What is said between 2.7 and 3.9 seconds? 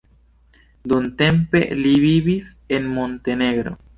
en Montenegro.